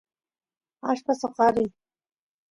allpa 0.89 1.13
soqariy 1.21 1.69